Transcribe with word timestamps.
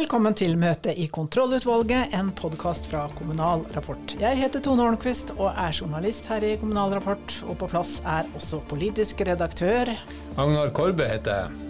Velkommen 0.00 0.32
til 0.32 0.54
møte 0.56 0.94
i 0.96 1.10
Kontrollutvalget, 1.12 2.14
en 2.16 2.30
podkast 2.32 2.86
fra 2.88 3.02
Kommunal 3.18 3.66
Rapport. 3.74 4.14
Jeg 4.16 4.38
heter 4.38 4.62
Tone 4.64 4.80
Holmquist 4.86 5.34
og 5.34 5.50
er 5.50 5.74
journalist 5.76 6.24
her 6.30 6.46
i 6.46 6.54
Kommunal 6.56 6.94
Rapport. 6.96 7.34
Og 7.44 7.58
på 7.60 7.68
plass 7.68 7.98
er 8.08 8.30
også 8.32 8.62
politisk 8.70 9.20
redaktør. 9.28 9.90
Agnar 10.40 10.72
Korbe 10.72 11.04
heter 11.04 11.42
jeg. 11.42 11.68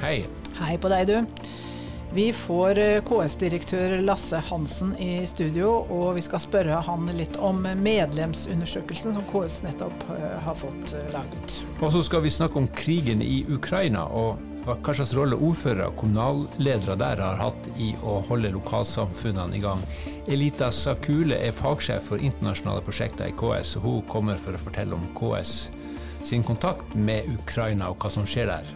Hei. 0.00 0.16
Hei 0.58 0.74
på 0.82 0.90
deg, 0.90 1.06
du. 1.06 1.46
Vi 2.18 2.26
får 2.34 2.82
eh, 2.82 2.98
KS-direktør 3.06 4.00
Lasse 4.02 4.42
Hansen 4.50 4.96
i 4.98 5.22
studio, 5.30 5.76
og 5.86 6.16
vi 6.18 6.26
skal 6.26 6.42
spørre 6.42 6.82
han 6.82 7.06
litt 7.14 7.38
om 7.38 7.62
medlemsundersøkelsen 7.62 9.14
som 9.14 9.30
KS 9.30 9.62
nettopp 9.68 10.10
eh, 10.18 10.36
har 10.48 10.58
fått 10.66 10.96
eh, 10.98 11.08
laget. 11.14 11.60
Og 11.78 11.94
så 11.94 12.02
skal 12.10 12.26
vi 12.26 12.34
snakke 12.40 12.58
om 12.58 12.66
krigen 12.74 13.22
i 13.22 13.44
Ukraina. 13.46 14.08
og 14.10 14.47
hva 14.76 14.94
slags 14.94 15.14
rolle 15.16 15.38
ordførere 15.38 15.88
og 15.88 15.96
kommunalledere 16.00 16.96
der 17.00 17.22
har 17.24 17.40
hatt 17.40 17.68
i 17.80 17.92
å 18.04 18.18
holde 18.28 18.52
lokalsamfunnene 18.54 19.56
i 19.56 19.62
gang. 19.62 19.80
Elita 20.28 20.68
Sakule 20.74 21.38
er 21.40 21.56
fagsjef 21.56 22.10
for 22.10 22.20
internasjonale 22.20 22.84
prosjekter 22.84 23.30
i 23.30 23.36
KS, 23.38 23.78
og 23.78 23.86
hun 23.86 24.02
kommer 24.10 24.40
for 24.40 24.56
å 24.56 24.60
fortelle 24.60 24.98
om 24.98 25.06
KS 25.16 25.54
sin 26.28 26.44
kontakt 26.44 26.94
med 26.94 27.30
Ukraina 27.38 27.88
og 27.88 28.02
hva 28.02 28.10
som 28.12 28.26
skjer 28.28 28.50
der. 28.50 28.68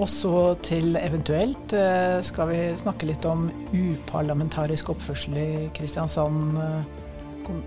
Og 0.00 0.08
så 0.08 0.54
til 0.64 0.96
eventuelt 0.96 1.74
eh, 1.76 2.18
skal 2.24 2.48
vi 2.48 2.60
snakke 2.80 3.10
litt 3.10 3.26
om 3.28 3.50
uparlamentarisk 3.74 4.94
oppførsel 4.94 5.36
i 5.36 5.50
Kristiansand 5.76 6.56
eh, 6.58 7.02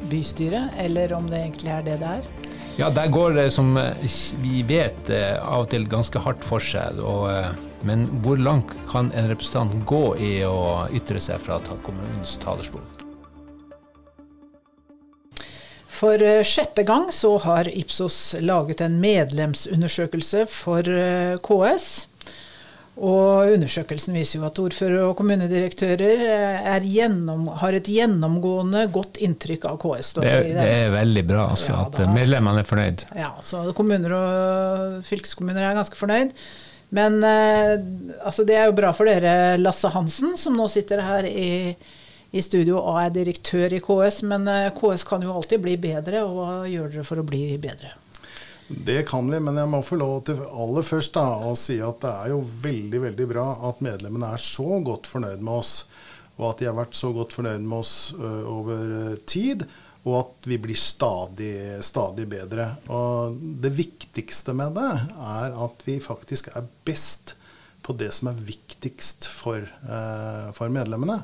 bystyre, 0.09 0.69
eller 0.81 1.13
om 1.13 1.29
det 1.29 1.43
egentlig 1.43 1.71
er 1.75 1.85
det 1.85 1.99
det 2.01 2.15
er. 2.17 2.44
Ja, 2.75 2.89
der 2.89 3.07
går 3.07 3.31
det 3.31 3.51
som 3.55 3.77
eh, 3.77 3.93
vi 4.43 4.59
vet 4.67 5.07
eh, 5.09 5.37
av 5.39 5.63
og 5.63 5.69
til 5.71 5.85
ganske 5.87 6.19
hardt 6.19 6.43
for 6.43 6.59
seg. 6.59 6.97
Eh, 6.99 7.53
men 7.87 8.03
hvor 8.25 8.35
langt 8.35 8.73
kan 8.91 9.07
en 9.15 9.29
representant 9.31 9.77
gå 9.87 10.01
i 10.19 10.31
å 10.43 10.83
ytre 10.91 11.21
seg 11.23 11.39
fra 11.39 11.61
kommunens 11.85 12.35
talerstol? 12.43 12.83
For 15.95 16.19
sjette 16.43 16.83
gang 16.83 17.07
så 17.15 17.37
har 17.45 17.69
Ipsos 17.71 18.35
laget 18.43 18.83
en 18.83 18.99
medlemsundersøkelse 18.99 20.43
for 20.51 20.83
KS. 21.47 21.87
Og 22.95 23.51
undersøkelsen 23.51 24.15
viser 24.15 24.39
jo 24.39 24.45
at 24.47 24.59
ordførere 24.61 25.09
og 25.09 25.17
kommunedirektører 25.19 26.85
gjennom, 26.87 27.49
har 27.59 27.75
et 27.75 27.89
gjennomgående 27.91 28.85
godt 28.95 29.19
inntrykk 29.25 29.67
av 29.67 29.79
KS. 29.83 30.13
Det, 30.21 30.35
det, 30.55 30.67
er 30.77 30.93
veldig 30.93 31.25
bra 31.27 31.49
altså, 31.51 31.73
ja, 31.73 31.81
at 31.89 32.15
medlemmene 32.15 32.63
er 32.63 32.69
fornøyd. 32.69 33.03
Ja, 33.19 33.33
så 33.43 33.65
kommuner 33.75 34.15
og 34.15 35.03
fylkeskommuner 35.09 35.67
er 35.67 35.75
ganske 35.75 35.99
fornøyd. 35.99 36.31
Men 36.95 37.19
eh, 37.27 37.75
altså, 38.23 38.45
det 38.47 38.55
er 38.55 38.69
jo 38.69 38.77
bra 38.77 38.93
for 38.95 39.09
dere, 39.09 39.57
Lasse 39.59 39.91
Hansen, 39.91 40.37
som 40.39 40.55
nå 40.55 40.69
sitter 40.71 41.03
her 41.03 41.27
i, 41.27 41.75
i 42.31 42.45
studio 42.45 42.79
og 42.79 43.01
er 43.01 43.11
direktør 43.17 43.75
i 43.75 43.83
KS. 43.83 44.23
Men 44.31 44.47
eh, 44.47 44.71
KS 44.77 45.03
kan 45.09 45.25
jo 45.25 45.35
alltid 45.35 45.65
bli 45.67 45.75
bedre, 45.83 46.23
og 46.23 46.39
hva 46.39 46.49
gjør 46.71 46.93
dere 46.93 47.07
for 47.11 47.19
å 47.19 47.27
bli 47.27 47.49
bedre? 47.59 47.91
Det 48.67 49.03
kan 49.03 49.27
vi, 49.31 49.39
men 49.39 49.57
jeg 49.59 49.69
må 49.69 49.81
få 49.85 49.97
lov 49.99 50.23
til 50.25 50.41
aller 50.41 50.85
først 50.85 51.13
da, 51.13 51.25
å 51.45 51.53
si 51.59 51.77
at 51.83 51.99
det 52.01 52.11
er 52.11 52.31
jo 52.33 52.39
veldig 52.41 53.01
veldig 53.03 53.27
bra 53.29 53.45
at 53.69 53.81
medlemmene 53.85 54.31
er 54.33 54.41
så 54.41 54.79
godt 54.85 55.09
fornøyd 55.09 55.43
med 55.43 55.53
oss. 55.59 55.73
Og 56.35 56.49
at 56.49 56.61
de 56.61 56.67
har 56.67 56.77
vært 56.77 56.97
så 56.97 57.11
godt 57.15 57.35
fornøyd 57.37 57.61
med 57.63 57.77
oss 57.77 57.95
ø, 58.17 58.31
over 58.51 58.95
tid. 59.29 59.67
Og 60.05 60.17
at 60.19 60.49
vi 60.49 60.57
blir 60.61 60.77
stadig, 60.77 61.53
stadig 61.85 62.25
bedre. 62.29 62.67
Og 62.93 63.37
det 63.63 63.71
viktigste 63.77 64.53
med 64.57 64.75
det 64.77 64.89
er 65.13 65.55
at 65.65 65.85
vi 65.85 65.99
faktisk 66.03 66.49
er 66.53 66.65
best 66.85 67.35
på 67.85 67.93
det 67.97 68.09
som 68.17 68.31
er 68.33 68.41
viktigst 68.49 69.29
for, 69.29 69.61
ø, 69.61 70.01
for 70.57 70.73
medlemmene. 70.73 71.21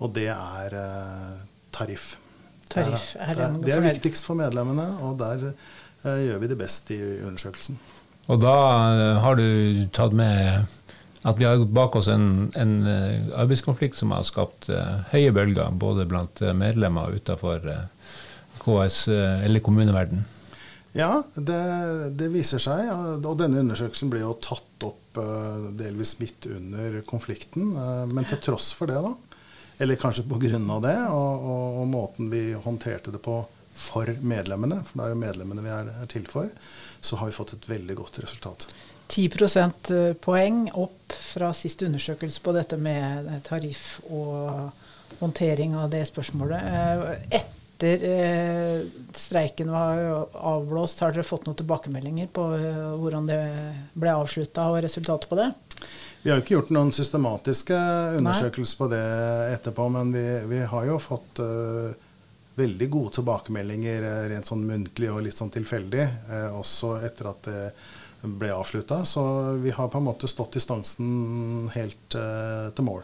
Og 0.00 0.16
det 0.16 0.30
er 0.32 0.80
ø, 0.80 0.88
tariff. 1.70 2.16
Tariff 2.72 3.12
er 3.20 3.36
det, 3.36 3.52
det, 3.60 3.64
det 3.68 3.76
er 3.76 3.86
viktigst 3.86 4.26
for 4.26 4.40
medlemmene. 4.40 4.88
og 5.04 5.20
der 5.20 5.52
Eh, 5.52 5.81
gjør 6.02 6.42
vi 6.42 6.50
det 6.50 6.58
best 6.60 6.90
i 6.94 7.00
undersøkelsen. 7.22 7.78
Og 8.30 8.42
da 8.42 8.54
eh, 8.92 9.18
har 9.22 9.38
du 9.38 9.46
tatt 9.94 10.14
med 10.16 10.68
at 11.22 11.38
vi 11.38 11.46
har 11.46 11.62
bak 11.70 11.96
oss 11.98 12.08
en, 12.10 12.50
en 12.58 12.76
eh, 12.88 13.32
arbeidskonflikt 13.38 13.98
som 13.98 14.14
har 14.14 14.26
skapt 14.26 14.70
høye 15.12 15.32
bølger, 15.34 15.74
både 15.74 16.06
blant 16.10 16.42
medlemmer 16.58 17.14
utenfor 17.14 17.66
KS 18.62 19.04
eller 19.10 19.62
kommuneverden. 19.62 20.24
Ja, 20.92 21.22
det, 21.34 21.60
det, 22.18 22.28
viser 22.34 22.60
seg. 22.60 22.90
Og 23.24 23.38
denne 23.40 23.62
undersøkelsen 23.62 24.10
ble 24.12 24.20
jo 24.20 24.34
tatt 24.44 24.84
opp 24.84 25.18
delvis 25.78 26.18
midt 26.20 26.46
under 26.52 26.98
konflikten. 27.08 27.72
Men 28.12 28.28
til 28.28 28.42
tross 28.44 28.68
for 28.76 28.90
det, 28.90 29.00
da, 29.00 29.14
eller 29.82 29.98
kanskje 29.98 30.26
pga. 30.28 30.58
det, 30.84 30.98
og, 31.10 31.46
og, 31.46 31.80
og 31.80 31.88
måten 31.90 32.30
vi 32.30 32.52
håndterte 32.52 33.14
det 33.14 33.22
på 33.24 33.40
for 33.74 34.08
medlemmene, 34.20 34.82
for 34.86 34.98
det 34.98 35.06
er 35.06 35.14
jo 35.14 35.20
medlemmene 35.22 35.64
vi 35.64 35.72
er, 35.74 35.92
er 36.02 36.10
til 36.10 36.26
for, 36.30 36.50
så 37.02 37.18
har 37.20 37.30
vi 37.30 37.36
fått 37.36 37.56
et 37.56 37.68
veldig 37.70 37.98
godt 37.98 38.22
resultat. 38.22 38.68
10 39.12 39.28
prosentpoeng 39.34 40.68
opp 40.80 41.12
fra 41.12 41.50
siste 41.56 41.84
undersøkelse 41.88 42.40
på 42.40 42.54
dette 42.56 42.78
med 42.80 43.28
tariff 43.44 43.98
og 44.08 44.70
håndtering 45.18 45.74
av 45.76 45.90
det 45.92 46.06
spørsmålet. 46.08 46.62
Eh, 46.62 47.42
etter 47.42 48.06
eh, 48.08 48.78
streiken 49.12 49.72
var 49.74 50.00
avblåst, 50.32 51.02
har 51.04 51.12
dere 51.12 51.26
fått 51.26 51.44
noen 51.48 51.58
tilbakemeldinger 51.58 52.30
på 52.32 52.46
eh, 52.56 52.86
hvordan 53.02 53.28
det 53.28 53.42
ble 53.92 54.16
avslutta 54.22 54.70
og 54.72 54.80
resultatet 54.86 55.28
på 55.28 55.38
det? 55.42 55.50
Vi 56.22 56.30
har 56.30 56.38
jo 56.38 56.44
ikke 56.44 56.54
gjort 56.54 56.72
noen 56.72 56.92
systematiske 56.94 57.76
undersøkelser 58.20 58.76
Nei. 58.76 58.80
på 58.80 58.90
det 58.94 59.04
etterpå, 59.58 59.88
men 59.90 60.14
vi, 60.14 60.26
vi 60.54 60.60
har 60.70 60.86
jo 60.86 61.00
fått 61.02 61.40
uh, 61.42 61.90
veldig 62.54 62.88
gode 62.90 63.16
tilbakemeldinger 63.16 64.02
eh, 64.02 64.28
rent 64.32 64.48
sånn 64.48 64.66
muntlig 64.68 65.10
og 65.12 65.22
litt 65.26 65.38
sånn 65.38 65.52
tilfeldig, 65.52 66.04
eh, 66.04 66.50
også 66.52 66.98
etter 67.06 67.30
at 67.32 67.48
det 67.48 68.30
ble 68.38 68.52
avslutta. 68.54 69.02
Så 69.08 69.24
vi 69.62 69.72
har 69.74 69.90
på 69.90 69.98
en 69.98 70.06
måte 70.10 70.30
stått 70.30 70.58
distansen 70.58 71.70
helt 71.74 72.18
eh, 72.18 72.68
til 72.76 72.88
mål. 72.88 73.02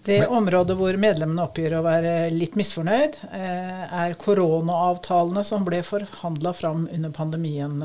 Det 0.00 0.22
området 0.32 0.78
hvor 0.78 0.96
medlemmene 0.96 1.44
oppgir 1.44 1.74
å 1.76 1.82
være 1.84 2.30
litt 2.32 2.54
misfornøyd, 2.56 3.18
er 3.36 4.14
koronaavtalene 4.16 5.42
som 5.44 5.66
ble 5.66 5.82
forhandla 5.84 6.54
fram 6.56 6.86
under 6.88 7.12
pandemien. 7.12 7.76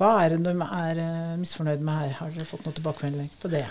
Hva 0.00 0.14
er 0.22 0.32
det 0.32 0.38
de 0.46 0.54
er 0.64 1.02
misfornøyd 1.36 1.84
med 1.84 2.00
her? 2.00 2.16
Har 2.22 2.32
dere 2.32 2.48
fått 2.48 2.64
noe 2.64 2.78
tilbakemelding 2.80 3.28
på 3.42 3.52
det? 3.52 3.66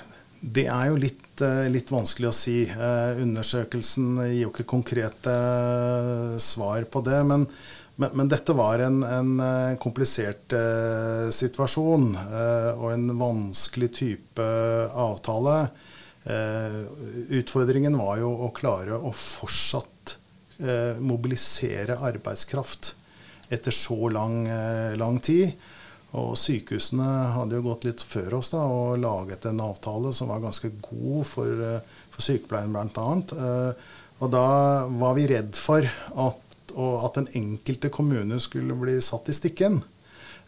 Det 0.45 0.67
er 0.69 0.89
jo 0.91 0.97
litt, 0.99 1.41
eh, 1.41 1.65
litt, 1.73 1.89
vanskelig 1.89 2.29
å 2.29 2.35
si. 2.35 2.59
Eh, 2.69 3.21
undersøkelsen 3.23 4.19
gir 4.27 4.43
jo 4.43 4.51
ikke 4.51 4.67
konkrete 4.69 5.33
eh, 5.33 6.35
svar 6.43 6.85
på 6.91 7.01
det. 7.05 7.21
Men, 7.25 7.47
men, 7.95 8.13
men 8.13 8.29
dette 8.29 8.53
var 8.53 8.83
en, 8.85 9.01
en 9.07 9.77
komplisert 9.81 10.51
situasjon 11.31 12.09
og 12.75 12.89
en 12.91 13.05
vanskelig 13.15 13.87
type 14.01 14.47
avtale. 14.91 15.53
Utfordringen 17.39 17.95
var 17.95 18.19
jo 18.19 18.33
å 18.43 18.49
klare 18.51 18.99
å 18.99 19.13
fortsatt 19.15 20.17
mobilisere 20.99 21.95
arbeidskraft 22.03 22.91
etter 23.47 23.71
så 23.71 24.11
lang, 24.11 24.43
lang 24.99 25.21
tid. 25.23 25.55
Og 26.15 26.35
sykehusene 26.39 27.07
hadde 27.35 27.57
jo 27.57 27.65
gått 27.65 27.87
litt 27.87 28.03
før 28.05 28.37
oss 28.37 28.53
da, 28.53 28.61
og 28.61 29.01
laget 29.01 29.47
en 29.49 29.63
avtale 29.65 30.13
som 30.15 30.31
var 30.31 30.43
ganske 30.43 30.71
god 30.85 31.25
for, 31.27 31.49
eh, 31.49 31.81
for 32.13 32.23
sykepleien 32.23 32.75
annet. 32.75 33.33
og 34.19 34.31
da 34.31 34.87
var 34.87 35.15
vi 35.17 35.27
redd 35.27 35.55
for 35.59 35.83
at, 35.83 36.71
at 36.71 37.17
den 37.17 37.27
enkelte 37.33 37.89
kommune 37.89 38.39
skulle 38.39 38.77
bli 38.79 39.01
satt 39.01 39.27
i 39.27 39.35
stikken 39.35 39.81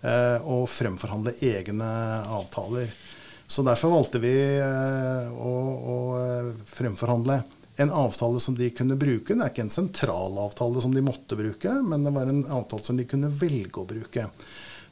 eh, 0.04 0.40
og 0.40 0.70
fremforhandle 0.72 1.36
egne 1.42 1.90
avtaler. 2.32 2.94
Så 3.48 3.64
derfor 3.64 3.92
valgte 3.92 4.20
vi 4.20 4.36
å, 4.60 5.54
å 5.92 5.98
fremforhandle 6.68 7.42
en 7.78 7.92
avtale 7.92 8.40
som 8.40 8.56
de 8.56 8.70
kunne 8.70 8.96
bruke. 8.96 9.36
Det 9.36 9.44
er 9.44 9.52
ikke 9.52 9.68
en 9.68 9.74
sentral 9.74 10.38
avtale 10.42 10.82
som 10.82 10.94
de 10.94 11.04
måtte 11.06 11.38
bruke, 11.38 11.76
men 11.86 12.04
det 12.04 12.14
var 12.16 12.32
en 12.32 12.42
avtale 12.60 12.84
som 12.84 12.98
de 12.98 13.06
kunne 13.10 13.30
velge 13.30 13.84
å 13.84 13.88
bruke. 13.88 14.26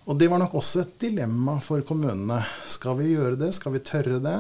Og 0.06 0.18
det 0.22 0.30
var 0.30 0.42
nok 0.42 0.54
også 0.60 0.84
et 0.84 0.98
dilemma 1.02 1.58
for 1.66 1.82
kommunene. 1.86 2.38
Skal 2.70 2.98
vi 3.00 3.14
gjøre 3.16 3.40
det? 3.42 3.52
Skal 3.58 3.74
vi 3.74 3.82
tørre 3.86 4.20
det? 4.22 4.40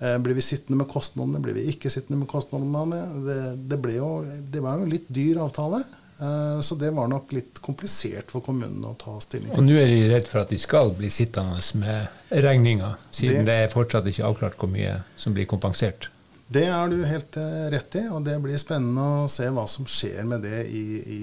Eh, 0.00 0.18
blir 0.18 0.34
vi 0.34 0.44
sittende 0.44 0.80
med 0.80 0.88
kostnadene? 0.88 1.40
Blir 1.44 1.58
vi 1.58 1.66
ikke 1.68 1.90
sittende 1.92 2.22
med 2.22 2.30
kostnadene? 2.30 3.00
Det, 3.26 3.40
det, 3.68 3.80
jo, 3.98 4.12
det 4.24 4.62
var 4.64 4.80
jo 4.80 4.86
en 4.86 4.94
litt 4.94 5.10
dyr 5.12 5.42
avtale. 5.44 5.82
Eh, 6.16 6.60
så 6.64 6.78
det 6.80 6.94
var 6.96 7.10
nok 7.12 7.32
litt 7.36 7.60
komplisert 7.60 8.32
for 8.32 8.44
kommunene 8.46 8.94
å 8.94 8.96
ta 8.98 9.18
stilling 9.20 9.52
til. 9.52 9.60
Og 9.60 9.68
nå 9.68 9.76
er 9.76 9.92
de 9.92 10.08
redd 10.14 10.30
for 10.30 10.42
at 10.46 10.54
de 10.54 10.58
skal 10.60 10.94
bli 10.96 11.12
sittende 11.12 11.60
med 11.82 12.32
regninga, 12.32 12.94
siden 13.12 13.42
det, 13.42 13.50
det 13.50 13.58
er 13.66 13.76
fortsatt 13.76 14.08
ikke 14.08 14.26
avklart 14.30 14.56
hvor 14.60 14.72
mye 14.72 14.96
som 15.20 15.36
blir 15.36 15.48
kompensert. 15.50 16.08
Det 16.52 16.64
er 16.68 16.88
du 16.88 17.04
helt 17.08 17.36
eh, 17.40 17.68
rett 17.76 18.00
i, 18.00 18.06
og 18.08 18.24
det 18.24 18.40
blir 18.40 18.60
spennende 18.60 19.06
å 19.24 19.28
se 19.32 19.44
hva 19.52 19.68
som 19.68 19.84
skjer 19.88 20.24
med 20.28 20.44
det 20.48 20.64
i, 20.72 20.86
i 21.04 21.22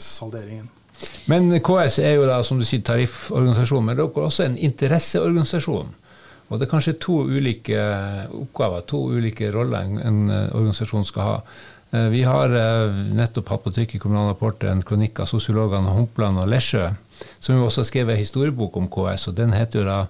salderingen. 0.00 0.72
Men 1.30 1.50
KS 1.64 1.98
er 2.02 2.16
jo 2.16 2.26
da, 2.28 2.40
som 2.44 2.58
du 2.58 2.66
sier, 2.66 2.82
tarifforganisasjon, 2.86 3.84
men 3.84 3.98
dere 3.98 4.08
er 4.08 4.28
også 4.28 4.46
en 4.46 4.58
interesseorganisasjon. 4.68 5.90
Og 6.48 6.56
det 6.56 6.66
er 6.66 6.70
kanskje 6.70 6.96
to 7.02 7.20
ulike 7.28 7.80
oppgaver, 8.32 8.86
to 8.88 9.02
ulike 9.12 9.50
roller 9.52 9.84
en, 9.84 9.98
en 10.00 10.22
organisasjon 10.32 11.04
skal 11.06 11.26
ha. 11.26 11.34
Vi 12.12 12.22
har 12.24 12.52
nettopp 13.16 13.52
hatt 13.52 13.64
på 13.64 13.72
trykk 13.72 13.94
i 13.96 14.00
Kommunal 14.00 14.32
Rapport 14.32 14.64
en 14.68 14.82
kronikk 14.84 15.22
av 15.22 15.28
sosiologene 15.30 15.92
Humpland 15.96 16.40
og 16.40 16.48
Lesjø, 16.52 16.88
som 17.40 17.56
jo 17.56 17.68
også 17.68 17.82
har 17.82 17.88
skrevet 17.90 18.16
en 18.16 18.22
historiebok 18.22 18.76
om 18.80 18.88
KS, 18.92 19.28
og 19.30 19.36
den 19.38 19.54
heter 19.56 19.82
jo 19.82 19.86
da 19.88 20.00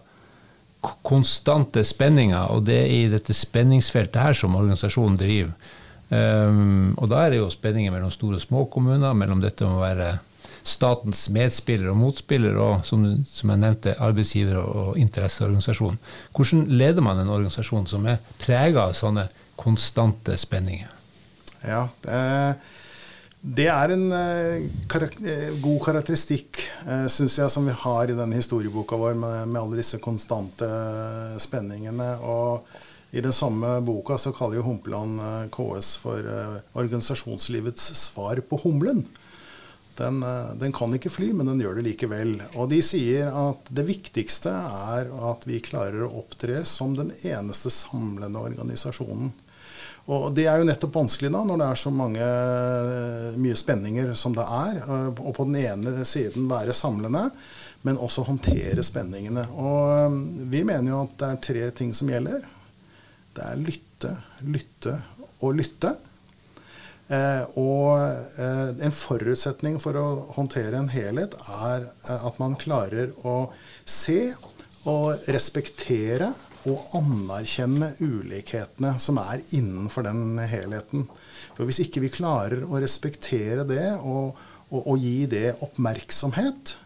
konstante 1.06 1.82
spenninger, 1.85 2.50
og 2.55 2.64
det 2.69 2.79
er 2.85 2.94
i 2.94 3.11
dette 3.11 3.35
spenningsfeltet 3.35 4.20
her 4.23 4.37
som 4.38 4.56
organisasjonen 4.58 5.19
driver. 5.19 5.75
Um, 6.08 6.94
og 6.96 7.11
da 7.11 7.25
er 7.25 7.35
det 7.35 7.43
jo 7.43 7.50
spenninger 7.52 7.93
mellom 7.93 8.12
store 8.14 8.38
og 8.38 8.44
små 8.44 8.64
kommuner, 8.73 9.12
mellom 9.12 9.43
dette 9.43 9.67
med 9.67 9.76
å 9.76 9.82
være 9.82 10.12
statens 10.67 11.27
medspiller 11.35 11.93
og 11.93 11.99
motspiller, 12.01 12.57
og 12.61 12.87
som, 12.89 13.05
som 13.29 13.53
jeg 13.53 13.63
nevnte, 13.63 13.97
arbeidsgiver 14.03 14.59
og 14.61 14.99
interesseorganisasjon. 15.01 15.99
Hvordan 16.37 16.67
leder 16.81 17.05
man 17.05 17.21
en 17.23 17.33
organisasjon 17.35 17.89
som 17.91 18.07
er 18.11 18.23
prega 18.41 18.89
av 18.89 18.97
sånne 18.99 19.29
konstante 19.59 20.37
spenninger? 20.39 20.91
Ja, 21.67 21.89
det, 23.43 23.67
er 23.67 23.95
en 23.95 24.05
uh, 24.13 25.57
god 25.63 25.81
karakteristikk, 25.89 26.61
uh, 26.87 27.07
syns 27.11 27.39
jeg, 27.41 27.51
som 27.51 27.67
vi 27.67 27.75
har 27.75 28.11
i 28.11 28.19
denne 28.19 28.39
historieboka 28.39 28.99
vår, 28.99 29.17
med, 29.19 29.49
med 29.49 29.63
alle 29.63 29.81
disse 29.81 29.99
konstante 30.03 30.69
spenningene. 31.43 32.15
og 32.23 32.69
i 33.09 33.23
den 33.25 33.33
samme 33.33 33.79
boka 33.81 34.19
så 34.21 34.35
kaller 34.37 34.59
jo 34.59 34.67
Humpeland 34.67 35.17
eh, 35.17 35.45
KS 35.49 35.95
for 35.97 36.27
organisasjonslivets 36.77 37.87
svar 37.97 38.37
på 38.45 38.59
humlen. 38.67 39.01
Den, 39.99 40.23
uh, 40.23 40.55
den, 40.59 40.73
kan 40.75 40.95
ikke 40.95 41.11
fly, 41.11 41.33
men 41.35 41.50
den 41.50 41.61
gjør 41.62 41.81
det 41.81 41.89
likevel. 41.89 42.37
Og 42.55 42.71
de 42.71 42.79
sier 42.85 43.31
at 43.35 43.69
det 43.75 43.87
viktigste 43.89 44.53
er 44.55 45.11
at 45.31 45.45
vi 45.49 45.59
klarer 45.65 46.06
å 46.06 46.12
opptre 46.23 46.62
som 46.69 46.95
den 46.99 47.12
eneste 47.27 47.73
samlende 47.75 48.41
organisasjonen. 48.41 49.33
Og 50.09 50.31
det 50.33 50.47
er 50.49 50.61
jo 50.61 50.67
nettopp 50.69 50.95
vanskelig 50.97 51.29
da, 51.35 51.43
når 51.45 51.59
det 51.61 51.67
er 51.69 51.81
så 51.83 51.91
mange, 51.93 52.29
mye 53.37 53.56
spenninger 53.59 54.15
som 54.17 54.33
det 54.37 54.47
er. 54.47 54.79
Og 54.89 55.35
på 55.37 55.45
den 55.50 55.59
ene 55.61 56.06
siden 56.09 56.49
være 56.49 56.77
samlende, 56.77 57.27
men 57.85 58.00
også 58.00 58.25
håndtere 58.25 58.85
spenningene. 58.87 59.45
Og 59.53 60.17
vi 60.49 60.65
mener 60.65 60.95
jo 60.95 61.03
at 61.05 61.19
det 61.21 61.29
er 61.29 61.43
tre 61.45 61.67
ting 61.83 61.93
som 61.97 62.09
gjelder. 62.09 62.47
Det 63.37 63.45
er 63.45 63.61
lytte, 63.61 64.15
lytte 64.49 64.97
og 65.45 65.59
lytte. 65.61 65.93
Eh, 67.09 67.45
og 67.57 67.97
eh, 68.37 68.71
en 68.85 68.93
forutsetning 68.93 69.79
for 69.81 69.97
å 69.97 70.09
håndtere 70.37 70.77
en 70.77 70.91
helhet 70.93 71.39
er 71.41 71.87
eh, 72.05 72.27
at 72.29 72.37
man 72.41 72.57
klarer 72.61 73.15
å 73.25 73.49
se 73.89 74.35
og 74.89 75.31
respektere 75.33 76.35
og 76.69 76.93
anerkjenne 76.99 77.95
ulikhetene 78.03 78.93
som 79.01 79.21
er 79.23 79.41
innenfor 79.57 80.05
den 80.05 80.37
helheten. 80.51 81.07
For 81.57 81.65
Hvis 81.65 81.81
ikke 81.87 82.05
vi 82.05 82.13
klarer 82.13 82.67
å 82.67 82.81
respektere 82.83 83.65
det 83.65 83.95
og, 84.03 84.37
og, 84.69 84.83
og 84.83 85.01
gi 85.01 85.25
det 85.33 85.55
oppmerksomhet, 85.65 86.77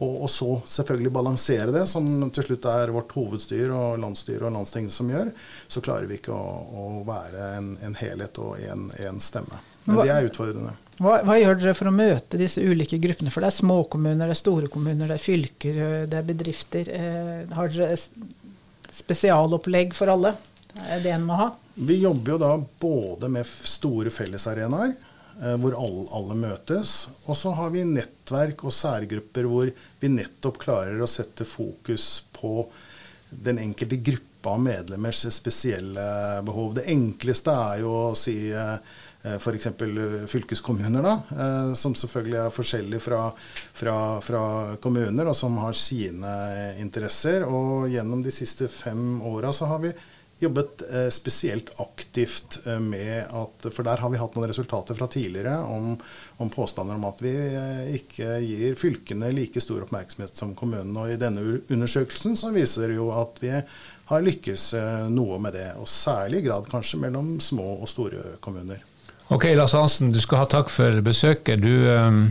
og, 0.00 0.22
og, 0.24 0.30
så 0.32 0.60
selvfølgelig 0.64 1.12
balansere 1.12 1.72
det, 1.74 1.84
som 1.88 2.06
til 2.32 2.46
slutt 2.46 2.68
er 2.72 2.92
vårt 2.94 3.12
hovedstyr 3.12 3.72
og 3.76 3.98
landsstyre 4.00 4.48
og 4.48 4.54
landsting 4.56 4.88
som 4.92 5.10
gjør, 5.12 5.32
så 5.68 5.82
klarer 5.84 6.08
vi 6.08 6.16
ikke 6.16 6.32
å, 6.32 6.44
å 6.82 6.86
være 7.08 7.50
en, 7.58 7.74
en, 7.84 7.96
helhet 8.00 8.40
og 8.40 8.56
en, 8.64 9.20
stemme. 9.20 9.60
Men 9.84 10.00
det 10.00 10.14
er 10.14 10.28
utfordrende. 10.28 10.72
Hva, 11.00 11.18
hva, 11.24 11.36
gjør 11.40 11.60
dere 11.60 11.76
for 11.76 11.88
å 11.88 11.94
møte 11.94 12.40
disse 12.40 12.64
ulike 12.64 13.00
gruppene? 13.00 13.32
For 13.32 13.44
det 13.44 13.50
er 13.50 13.58
småkommuner, 13.58 14.26
det 14.26 14.36
er 14.36 14.40
store 14.40 14.68
kommuner, 14.72 15.08
det 15.08 15.16
er 15.16 15.24
fylker, 15.24 15.80
det 16.08 16.18
er 16.18 16.26
bedrifter. 16.28 16.90
Eh, 16.96 17.54
har 17.56 17.72
dere 17.72 17.96
spesialopplegg 18.96 19.94
for 19.96 20.12
alle? 20.12 20.34
Er 20.88 21.00
det 21.04 21.12
en 21.12 21.28
må 21.28 21.36
ha? 21.40 21.50
Vi 21.80 22.00
jobber 22.02 22.34
jo 22.34 22.40
da 22.40 22.50
både 22.80 23.30
med 23.32 23.48
store 23.48 24.12
fellesarenaer 24.12 24.92
hvor 25.40 25.72
alle, 25.72 26.04
alle, 26.12 26.34
møtes. 26.36 26.94
Og 27.24 27.36
så 27.38 27.54
har 27.56 27.70
vi 27.72 27.86
nettverk 27.88 28.64
og 28.68 28.74
særgrupper 28.76 29.48
hvor 29.48 29.70
vi 29.72 30.10
nettopp 30.12 30.58
klarer 30.60 31.00
å 31.00 31.08
sette 31.08 31.46
fokus 31.48 32.26
på 32.36 32.66
den 33.30 33.60
enkelte 33.62 33.96
gruppa 33.96 34.50
av 34.54 34.60
medlemmers 34.60 35.26
spesielle 35.34 36.42
behov. 36.44 36.74
Det 36.74 36.88
enkleste 36.92 37.52
er 37.52 37.82
jo 37.84 37.92
å 37.92 38.18
si 38.18 38.50
eh, 38.52 38.76
f.eks. 39.36 39.68
fylkeskommuner, 40.26 41.04
da, 41.04 41.14
eh, 41.36 41.72
som 41.76 41.94
selvfølgelig 41.94 42.38
er 42.40 42.54
forskjellige 42.54 43.04
fra, 43.04 43.20
fra, 43.76 43.96
fra, 44.24 44.44
kommuner, 44.80 45.28
og 45.28 45.36
som 45.36 45.58
har 45.60 45.76
sine 45.76 46.32
interesser. 46.80 47.44
Og 47.44 47.90
gjennom 47.92 48.24
de 48.24 48.32
siste 48.34 48.68
fem 48.72 49.20
åra 49.28 49.52
så 49.56 49.68
har 49.70 49.84
vi 49.84 49.92
jobbet 50.42 50.82
eh, 50.90 51.08
spesielt 51.12 51.70
aktivt 51.80 52.60
eh, 52.66 52.80
med 52.80 53.28
at 53.30 53.66
For 53.74 53.86
der 53.86 54.00
har 54.02 54.10
vi 54.12 54.20
hatt 54.20 54.36
noen 54.36 54.50
resultater 54.50 54.96
fra 54.98 55.08
tidligere 55.10 55.58
om, 55.68 55.94
om 56.40 56.50
påstander 56.52 56.98
om 56.98 57.06
at 57.08 57.22
vi 57.24 57.34
eh, 57.34 57.94
ikke 58.00 58.38
gir 58.44 58.78
fylkene 58.80 59.32
like 59.36 59.60
stor 59.62 59.84
oppmerksomhet 59.86 60.36
som 60.36 60.54
kommunene. 60.58 60.96
Og 60.96 61.14
i 61.14 61.20
denne 61.20 61.60
undersøkelsen 61.68 62.38
så 62.40 62.52
viser 62.56 62.90
det 62.90 62.98
jo 62.98 63.10
at 63.14 63.40
vi 63.42 63.52
har 64.10 64.24
lykkes 64.26 64.72
noe 65.12 65.36
med 65.38 65.54
det. 65.54 65.68
Og 65.78 65.86
særlig 65.88 66.42
grad 66.48 66.66
kanskje 66.70 66.98
mellom 67.04 67.36
små 67.40 67.76
og 67.76 67.86
store 67.90 68.38
kommuner. 68.42 68.82
Ok, 69.30 69.46
Lars 69.54 69.76
Hansen, 69.78 70.10
du 70.10 70.18
skal 70.18 70.42
ha 70.42 70.48
takk 70.50 70.72
for 70.74 70.96
besøket. 71.06 71.62
Du 71.62 71.86
um, 71.86 72.24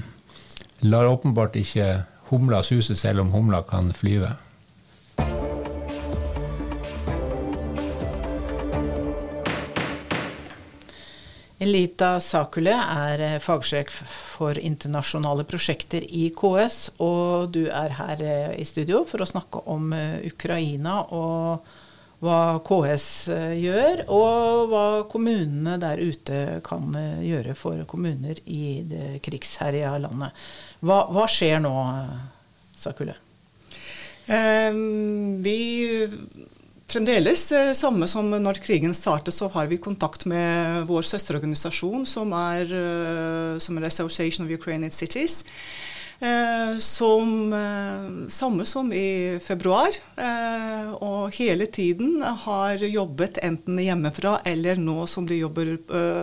lar 0.84 1.08
åpenbart 1.08 1.56
ikke 1.56 2.02
humla 2.28 2.60
suse 2.68 2.98
selv 3.00 3.24
om 3.24 3.32
humla 3.32 3.62
kan 3.64 3.94
flyve. 3.96 4.34
Elita 11.60 12.14
Sakule 12.24 12.72
er 12.72 13.20
eh, 13.20 13.40
fagsjef 13.44 13.98
for 14.32 14.56
internasjonale 14.56 15.44
prosjekter 15.44 16.06
i 16.08 16.30
KS, 16.32 16.78
og 17.04 17.52
du 17.52 17.66
er 17.68 17.98
her 17.98 18.24
eh, 18.24 18.54
i 18.62 18.68
studio 18.68 19.02
for 19.08 19.20
å 19.20 19.28
snakke 19.28 19.66
om 19.68 19.92
eh, 19.92 20.22
Ukraina 20.30 21.02
og 21.12 21.68
hva 22.24 22.60
KS 22.64 23.10
gjør, 23.60 24.06
og 24.12 24.72
hva 24.72 24.86
kommunene 25.12 25.78
der 25.80 26.00
ute 26.04 26.40
kan 26.68 26.96
gjøre 27.24 27.56
for 27.56 27.86
kommuner 27.88 28.40
i 28.44 28.82
det 28.88 29.22
krigsherja 29.24 29.94
landet. 30.04 30.36
Hva, 30.84 31.06
hva, 31.16 31.24
skjer 31.32 31.64
nå, 31.64 31.72
Sakule? 32.76 33.16
Um, 34.28 35.40
vi 35.42 35.56
Fremdeles 36.90 37.52
eh, 37.52 37.74
samme 37.78 38.08
som 38.10 38.32
når 38.34 38.58
krigen 38.66 38.96
startet, 38.98 39.36
så 39.36 39.46
har 39.54 39.68
vi 39.70 39.78
kontakt 39.78 40.24
med 40.26 40.88
vår 40.90 41.06
søsterorganisasjon, 41.06 42.06
som 42.10 42.34
er, 42.34 42.66
eh, 42.66 43.60
som 43.62 43.78
er 43.78 43.86
Association 43.86 44.48
of 44.48 44.54
Ukrainian 44.56 44.92
Cities. 44.92 45.44
Eh, 46.20 46.80
som 46.82 47.54
samme 48.28 48.66
som 48.68 48.90
i 48.92 49.38
februar, 49.40 49.94
og 51.00 51.32
hele 51.38 51.70
tiden 51.72 52.20
har 52.22 52.82
jobbet 52.84 53.40
enten 53.44 53.80
hjemmefra 53.80 54.42
eller 54.44 54.76
nå 54.76 55.06
som 55.08 55.30
de 55.30 55.40
jobber 55.40 55.78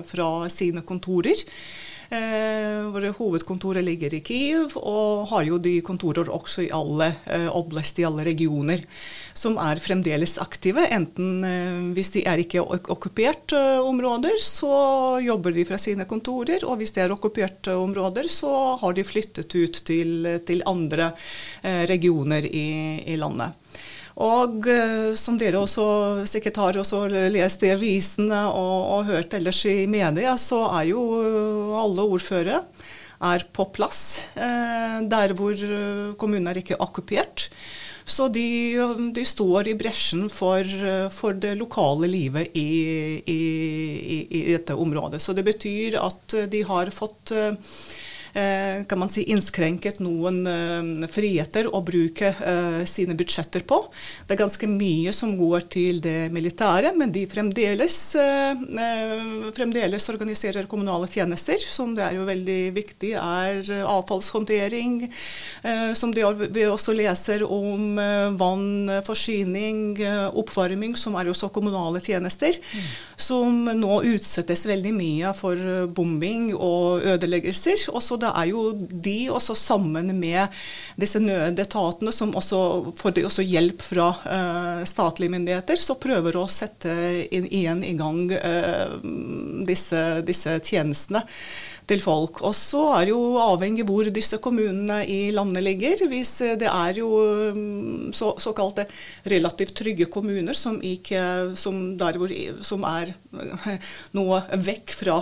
fra 0.05 0.29
sine 0.53 0.85
kontorer. 0.85 1.41
Eh, 2.09 2.91
våre 2.93 3.11
hovedkontorer 3.19 3.83
ligger 3.83 4.15
i 4.15 4.21
Kiev, 4.23 4.77
og 4.79 5.27
har 5.33 5.47
jo 5.49 5.59
de 5.59 5.81
kontorer 5.83 6.29
også 6.31 6.63
i 6.67 6.71
alle 6.75 7.09
eh, 7.25 7.49
oblast, 7.51 7.99
i 7.99 8.07
alle 8.07 8.23
regioner, 8.29 8.85
som 9.35 9.59
er 9.59 9.83
fremdeles 9.83 10.37
aktive. 10.43 10.87
Enten 10.95 11.43
eh, 11.47 11.81
hvis 11.97 12.13
de 12.15 12.23
er 12.31 12.45
ikke 12.45 12.63
okkuperte 12.63 13.59
eh, 13.59 13.83
områder, 13.83 14.39
så 14.43 15.19
jobber 15.25 15.57
de 15.57 15.67
fra 15.67 15.81
sine 15.83 16.07
kontorer, 16.07 16.63
og 16.63 16.79
hvis 16.79 16.95
det 16.95 17.07
er 17.07 17.17
okkuperte 17.17 17.75
områder, 17.75 18.31
så 18.31 18.53
har 18.81 18.95
de 18.95 19.07
flyttet 19.07 19.59
ut 19.59 19.83
til, 19.87 20.31
til 20.47 20.63
andre 20.67 21.11
regioner 21.91 22.47
i, 22.47 22.67
i 23.11 23.17
landet. 23.19 23.57
Og 24.17 24.69
uh, 24.69 25.15
som 25.19 25.37
dere 25.41 25.61
også 25.61 26.25
sikkert 26.29 26.61
har 26.63 26.79
også 26.81 27.05
lest 27.33 27.65
i 27.67 27.73
avisene 27.75 28.45
og, 28.49 28.77
og, 28.97 29.09
hørt 29.11 29.35
ellers 29.37 29.65
i 29.69 29.83
media, 29.91 30.37
så 30.41 30.63
er 30.79 30.93
jo 30.93 31.03
alle 31.77 32.07
ordførere 32.17 32.63
er 33.27 33.47
på 33.57 33.65
plass 33.73 34.01
uh, 34.37 35.03
der 35.09 35.33
hvor 35.37 35.57
kommunen 36.21 36.49
er 36.53 36.63
ikke 36.63 36.81
okkupert. 36.81 37.51
Så 38.07 38.29
de, 38.31 38.79
de, 39.11 39.23
står 39.27 39.67
i 39.67 39.75
bresjen 39.75 40.29
for, 40.31 40.63
for, 41.11 41.35
det 41.43 41.57
lokale 41.59 42.07
livet 42.07 42.55
i, 42.55 42.69
i, 43.19 43.41
i, 44.31 44.43
dette 44.53 44.77
området. 44.79 45.19
Så 45.19 45.35
det 45.35 45.43
betyr 45.49 45.99
at 45.99 46.37
de 46.53 46.61
har 46.69 46.93
fått 46.95 47.33
eh, 47.35 47.59
kan 48.89 48.99
man 48.99 49.09
si, 49.09 49.23
innskrenket 49.33 50.01
noen 50.05 50.43
eh, 50.51 51.09
friheter 51.13 51.69
å 51.73 51.81
bruke 51.85 52.33
eh, 52.35 52.83
sine 52.89 53.17
budsjetter 53.17 53.65
på. 53.67 53.79
Det 54.27 54.37
er 54.37 54.41
ganske 54.43 54.69
mye 54.69 55.13
som 55.17 55.33
går 55.39 55.67
til 55.73 56.01
det 56.05 56.29
militære, 56.35 56.93
men 56.99 57.13
de 57.15 57.25
fremdeles, 57.31 57.97
fremdeles 59.57 60.09
organiserer 60.13 60.69
kommunale 60.71 61.09
tjenester, 61.11 61.61
som 61.61 61.95
det 61.97 62.05
er 62.05 62.17
jo 62.19 62.27
veldig 62.29 62.61
viktig 62.77 63.13
er 63.17 63.71
avfallshåndtering, 63.87 64.99
som 65.97 66.13
vi 66.15 66.67
også 66.67 66.95
leser 66.97 67.45
om 67.47 67.97
vann, 68.39 68.91
forsyning, 69.07 70.01
oppvarming, 70.37 70.97
som 70.99 71.17
er 71.19 71.31
også 71.31 71.51
kommunale 71.55 72.03
tjenester, 72.05 72.59
mm. 72.59 72.89
som 73.29 73.65
nå 73.81 74.01
utsettes 74.13 74.67
veldig 74.69 74.95
mye 74.97 75.35
for 75.39 75.87
bombing 75.97 76.53
og 76.55 77.07
ødeleggelser. 77.15 77.89
Og 77.95 78.03
så 78.05 78.19
det 78.27 78.33
er 78.35 78.51
jo 78.51 78.63
de 79.07 79.17
også 79.31 79.55
sammen 79.59 80.11
med 80.19 80.55
disse 80.99 81.21
nødetatene 81.23 82.13
som 82.15 82.35
også 82.37 82.61
får 82.99 83.21
også 83.27 83.45
hjelp 83.47 83.85
fra 83.85 84.11
uh, 84.17 84.83
statlige 84.89 85.33
myndigheter, 85.33 85.79
så 85.81 85.99
prøver 86.01 86.39
å 86.39 86.47
sette 86.51 86.93
inn, 87.31 87.47
igjen 87.47 87.85
i 87.87 87.95
gang 87.99 88.27
uh, 88.33 88.99
disse, 89.69 90.03
disse 90.27 90.59
tjenestene 90.65 91.23
til 91.87 92.03
folk. 92.03 92.41
Og 92.43 92.55
så 92.59 92.83
er 92.97 93.07
det 93.07 93.13
jo 93.15 93.39
avhengig 93.39 93.87
hvor 93.87 94.09
disse 94.11 94.41
kommunene 94.43 95.05
i 95.07 95.31
landet 95.35 95.63
ligger. 95.63 96.07
Hvis 96.11 96.35
det 96.59 96.71
er 96.71 96.99
jo 96.99 97.11
mm, 97.55 98.15
så, 98.17 98.33
såkalte 98.43 98.89
relativt 99.31 99.77
trygge 99.79 100.09
kommuner 100.11 100.57
som, 100.57 100.81
ikke, 100.83 101.55
som, 101.59 101.93
hvor, 102.01 102.35
som 102.67 102.89
er 102.91 103.15
noe 104.19 104.43
vekk 104.67 104.97
fra 104.99 105.21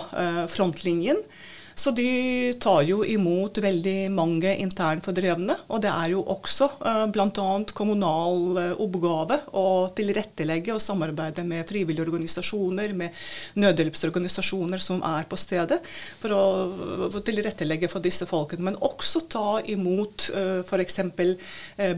frontlinjen, 0.49 1.21
så 1.75 1.91
de 1.91 2.53
tar 2.59 2.85
jo 2.87 3.01
imot 3.03 3.57
veldig 3.59 4.07
mange 4.15 4.53
internfordrevne. 4.63 5.57
Og 5.75 5.81
det 5.83 5.91
er 5.91 6.13
jo 6.13 6.21
også 6.31 6.69
eh, 6.87 7.01
bl.a. 7.11 7.47
kommunal 7.75 8.61
eh, 8.61 8.71
oppgave 8.85 9.41
å 9.59 9.65
tilrettelegge 9.97 10.71
og 10.75 10.83
samarbeide 10.83 11.43
med 11.47 11.67
frivillige 11.67 12.05
organisasjoner, 12.07 12.95
med 12.95 13.19
nødhjelpsorganisasjoner 13.59 14.79
som 14.79 15.03
er 15.03 15.27
på 15.27 15.39
stedet, 15.39 15.81
for 16.21 16.37
å, 16.37 17.11
tilrettelegge 17.19 17.91
for 17.91 18.03
disse 18.05 18.27
folkene. 18.29 18.69
Men 18.69 18.79
også 18.79 19.25
ta 19.35 19.59
imot 19.75 20.29
eh, 20.31 20.63
f.eks. 20.63 21.01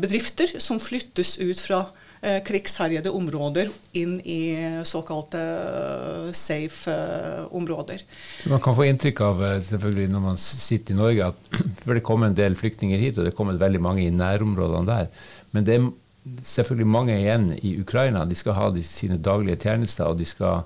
Bedrifter 0.02 0.58
som 0.58 0.82
flyttes 0.82 1.38
ut 1.38 1.62
fra 1.62 1.84
eh, 1.86 2.07
krigsherjede 2.18 3.12
områder 3.14 3.70
inn 3.98 4.18
i 4.26 4.58
såkalte 4.88 5.38
uh, 5.38 6.32
safe 6.34 6.92
uh, 6.92 7.56
områder. 7.56 8.02
Man 8.46 8.62
kan 8.62 8.76
få 8.76 8.88
inntrykk 8.88 9.22
av 9.22 9.44
eh, 9.46 9.60
selvfølgelig 9.64 10.12
når 10.14 10.24
man 10.24 10.40
sitter 10.42 10.96
i 10.96 10.98
Norge 10.98 11.28
at 11.32 11.60
det 11.86 12.04
kommer 12.06 12.30
en 12.30 12.38
del 12.38 12.58
flyktninger 12.58 13.02
hit, 13.02 13.20
og 13.20 13.28
det 13.28 13.36
kommer 13.38 13.60
veldig 13.60 13.82
mange 13.84 14.06
i 14.06 14.14
nærområdene 14.14 14.88
der. 14.90 15.12
Men 15.52 15.68
det 15.68 15.78
er 15.78 15.86
selvfølgelig 16.48 16.90
mange 16.94 17.20
igjen 17.20 17.52
i 17.62 17.76
Ukraina. 17.82 18.26
De 18.26 18.38
skal 18.38 18.58
ha 18.58 18.72
de, 18.74 18.84
sine 18.86 19.20
daglige 19.22 19.62
tjenester, 19.68 20.10
og 20.10 20.20
de 20.20 20.28
skal 20.28 20.66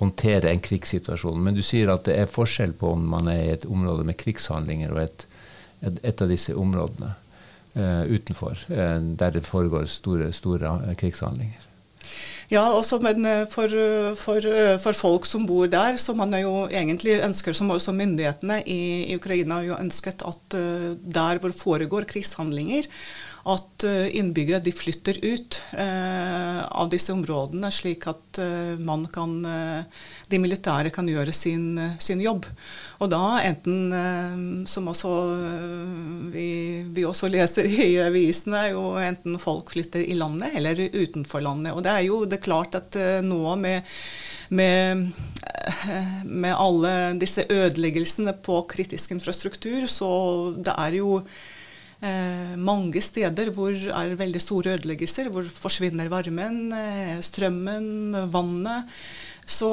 håndtere 0.00 0.50
en 0.50 0.62
krigssituasjon. 0.62 1.42
Men 1.42 1.58
du 1.58 1.62
sier 1.66 1.92
at 1.92 2.06
det 2.08 2.16
er 2.18 2.30
forskjell 2.30 2.74
på 2.78 2.94
om 2.96 3.04
man 3.12 3.30
er 3.30 3.42
i 3.44 3.54
et 3.56 3.68
område 3.68 4.06
med 4.08 4.18
krigshandlinger 4.20 4.94
og 4.94 5.04
et, 5.04 5.26
et, 5.82 6.00
et 6.02 6.24
av 6.24 6.32
disse 6.32 6.56
områdene. 6.58 7.12
Eh, 7.72 8.04
utenfor, 8.04 8.58
eh, 8.68 8.98
der 9.16 9.30
det 9.32 9.46
foregår 9.48 9.86
store, 9.88 10.26
store 10.32 10.72
eh, 10.90 10.96
krigshandlinger. 10.96 11.68
Ja, 12.50 12.66
også, 12.68 12.98
men 13.00 13.24
for, 13.48 13.72
for, 14.20 14.44
for, 14.82 14.92
folk 14.92 15.24
som 15.24 15.46
bor 15.48 15.70
der, 15.72 15.96
som 15.96 16.18
man 16.20 16.34
jo 16.36 16.66
egentlig 16.68 17.22
ønsker, 17.24 17.56
som 17.56 17.70
også 17.72 17.94
myndighetene 17.96 18.58
i, 18.68 19.08
i 19.08 19.16
Ukraina 19.16 19.62
jo 19.64 19.78
ønsket 19.80 20.20
at 20.28 20.56
der 21.14 21.40
hvor 21.40 21.54
foregår 21.56 22.04
krigshandlinger, 22.10 22.90
at 23.42 23.84
innbyggere 24.14 24.62
de 24.62 24.70
flytter 24.74 25.16
ut 25.22 25.58
eh, 25.74 26.60
av 26.62 26.90
disse 26.92 27.10
områdene, 27.10 27.72
slik 27.74 28.06
at 28.10 28.38
eh, 28.38 28.76
man 28.78 29.08
kan, 29.10 29.32
de 30.30 30.38
militære 30.38 30.92
kan 30.94 31.08
gjøre 31.10 31.34
sin, 31.34 31.74
sin 31.98 32.22
jobb. 32.22 32.46
Og 33.02 33.10
da 33.10 33.40
enten, 33.42 33.90
eh, 33.96 34.34
som 34.70 34.86
også 34.90 35.12
eh, 35.34 36.32
vi, 36.34 36.48
vi, 36.94 37.06
også 37.08 37.30
leser 37.32 37.66
i 37.66 37.96
avisene, 38.04 38.68
jo 38.70 38.92
enten 39.02 39.38
folk 39.42 39.72
flytter 39.74 40.04
i 40.04 40.18
landet 40.18 40.54
eller 40.58 40.78
utenfor 40.92 41.42
landet. 41.42 41.74
Og 41.74 41.82
det 41.82 41.94
er 41.96 42.06
jo 42.06 42.22
det 42.28 42.38
er 42.38 42.46
klart 42.46 42.78
at 42.78 42.98
eh, 42.98 43.18
nå 43.26 43.56
med, 43.58 43.88
med, 44.54 45.08
med 46.44 46.54
alle 46.54 46.92
disse 47.18 47.46
ødeleggelsene 47.50 48.36
på 48.44 48.62
kritisk 48.70 49.16
infrastruktur, 49.16 49.88
så 49.90 50.12
det 50.54 50.76
er 50.76 51.00
jo 51.00 51.16
Eh, 52.02 52.54
mange 52.58 52.98
steder 52.98 53.52
hvor 53.54 53.70
det 53.70 53.92
er 53.94 54.16
veldig 54.18 54.40
store 54.42 54.72
ødeleggelser, 54.74 55.28
hvor 55.30 55.46
forsvinner 55.46 56.08
varmen, 56.10 56.72
eh, 56.74 57.20
strømmen, 57.22 58.16
vannet. 58.32 58.90
Så, 59.46 59.70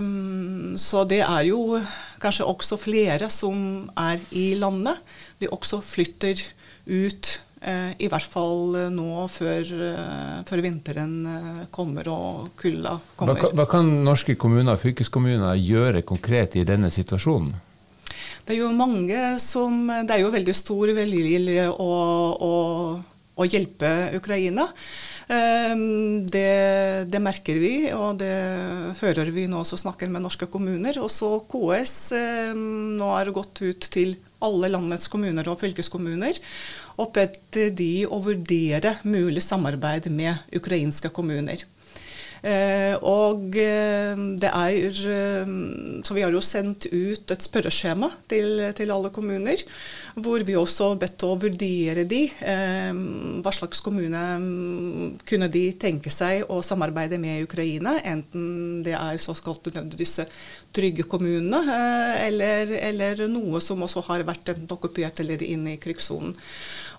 mm, 0.00 0.76
så, 0.76 1.04
det 1.08 1.22
er 1.24 1.48
jo 1.48 1.80
kanskje 2.20 2.44
også 2.48 2.76
flere 2.80 3.30
som 3.32 3.88
er 3.96 4.20
i 4.36 4.54
landet. 4.60 5.00
De 5.40 5.48
også 5.48 5.80
flytter 5.80 6.40
ut, 6.86 7.30
eh, 7.60 7.92
i 8.04 8.08
hvert 8.08 8.28
fall 8.28 8.76
nå 8.92 9.26
før, 9.32 9.64
eh, 9.64 10.42
før 10.48 10.64
vinteren 10.64 11.14
eh, 11.26 11.62
kommer 11.70 12.08
og 12.12 12.50
kulda 12.56 12.98
kommer. 13.16 13.40
Hva, 13.40 13.52
hva 13.52 13.68
kan 13.70 13.88
norske 14.04 14.36
kommuner 14.36 14.76
og 14.76 14.84
fylkeskommuner 14.84 15.56
gjøre 15.60 16.04
konkret 16.04 16.56
i 16.56 16.68
denne 16.68 16.92
situasjonen? 16.92 17.54
Det 18.46 18.54
er 18.54 18.62
jo 18.62 18.70
mange 18.70 19.18
som 19.42 19.88
Det 20.06 20.14
er 20.14 20.22
jo 20.22 20.30
veldig 20.30 20.54
stor 20.54 20.92
velvilje 20.94 21.66
å, 21.66 21.92
å, 22.46 22.54
å 23.34 23.46
hjelpe 23.50 23.90
Ukraina. 24.14 24.68
Ehm, 25.26 26.22
det, 26.30 27.10
det, 27.10 27.20
merker 27.22 27.58
vi, 27.58 27.72
og 27.90 28.20
det 28.20 28.30
hører 29.00 29.32
vi 29.34 29.48
nå 29.50 29.64
som 29.66 29.80
snakker 29.82 30.12
med 30.12 30.22
norske 30.22 30.46
kommuner. 30.46 31.00
Og 31.02 31.10
så 31.10 31.32
KS 31.50 31.96
ehm, 32.14 32.94
nå 33.00 33.10
har 33.16 33.34
gått 33.34 33.64
ut 33.66 33.90
til 33.90 34.14
alle 34.46 34.70
landets 34.70 35.10
kommuner 35.10 35.48
og 35.50 35.58
fylkeskommuner 35.64 36.38
og 37.02 37.10
bedt 37.16 37.58
de 37.76 37.92
å 38.06 38.20
vurdere 38.22 38.94
mulig 39.08 39.42
samarbeid 39.42 40.06
med 40.12 40.54
ukrainske 40.54 41.10
kommuner. 41.10 41.66
Eh, 42.46 42.94
og 43.02 43.56
eh, 43.58 44.12
det 44.38 44.50
er 44.54 44.98
eh, 45.10 45.48
Så 46.06 46.14
vi 46.14 46.22
har 46.22 46.30
jo 46.30 46.42
sendt 46.44 46.86
ut 46.92 47.32
et 47.34 47.42
spørreskjema 47.42 48.10
til, 48.30 48.62
til 48.76 48.92
alle 48.94 49.10
kommuner, 49.10 49.64
hvor 50.14 50.44
vi 50.46 50.54
også 50.58 50.92
har 50.92 51.00
bedt 51.00 51.24
å 51.26 51.32
vurdere 51.40 52.04
de. 52.08 52.22
Hva 53.42 53.52
slags 53.54 53.82
kommune 53.84 54.22
mm, 54.42 55.18
kunne 55.26 55.50
de 55.52 55.64
tenke 55.80 56.12
seg 56.12 56.46
å 56.52 56.62
samarbeide 56.64 57.18
med 57.20 57.44
Ukraina, 57.44 57.96
enten 58.06 58.84
det 58.86 58.94
er 58.96 59.20
såkalt 59.20 59.68
disse 59.98 60.28
trygge 60.76 61.06
kommunene, 61.10 61.60
eller, 62.22 62.72
eller 62.78 63.26
noe 63.32 63.60
som 63.64 63.82
også 63.84 64.04
har 64.08 64.24
vært 64.28 64.54
enten 64.54 64.72
okkupert 64.76 65.24
eller 65.24 65.42
inne 65.44 65.74
i 65.74 65.80
krigssonen. 65.82 66.36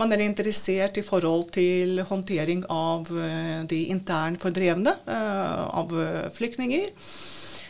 Man 0.00 0.12
er 0.12 0.20
interessert 0.24 0.98
i 0.98 1.06
forhold 1.06 1.44
til 1.56 2.02
håndtering 2.08 2.60
av 2.68 3.00
uh, 3.14 3.60
de 3.70 3.80
internt 3.94 4.40
fordrevne, 4.42 4.92
av 5.06 5.88
flyktninger. 6.34 6.86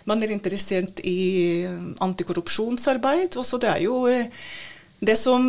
Man 0.08 0.22
er 0.24 0.30
interessert 0.32 1.00
i 1.04 1.66
antikorrupsjonsarbeid. 2.02 3.36
Også 3.38 3.58
det 3.60 3.68
er 3.70 3.80
jo 3.84 4.08
det 5.00 5.16
som 5.16 5.46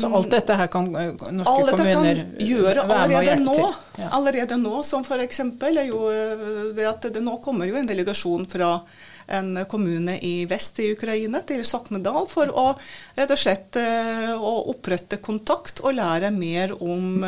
Så 0.00 0.08
alt 0.16 0.30
dette 0.32 0.56
her 0.56 0.66
kan 0.72 0.86
norske 0.88 1.52
alt 1.52 1.66
dette 1.68 1.76
kommuner 1.76 2.20
kan 2.22 2.46
gjøre 2.48 2.84
allerede 2.88 3.36
nå, 3.44 3.56
Ja. 4.00 4.08
allerede 4.16 4.56
nå, 4.56 4.82
som 4.88 5.04
f.eks. 5.04 5.40
er 5.40 5.84
jo 5.90 6.00
det 6.76 6.86
at 6.88 7.02
det 7.12 7.20
nå 7.22 7.36
kommer 7.44 7.68
jo 7.68 7.76
en 7.76 7.86
delegasjon 7.90 8.46
fra 8.48 8.80
en 9.30 9.52
kommune 9.70 10.16
i 10.26 10.44
vest 10.50 10.80
i 10.82 10.88
Ukraina, 10.94 11.42
til 11.46 11.60
Soknedal, 11.62 12.24
for 12.26 12.48
å 12.50 12.64
rett 13.16 13.30
og 13.30 13.38
slett 13.38 13.76
å 14.34 14.54
opprette 14.72 15.20
kontakt 15.22 15.84
og 15.84 15.94
lære 15.94 16.32
mer 16.34 16.72
om 16.82 17.20